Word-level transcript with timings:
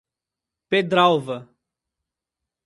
Pedralva 0.69 1.45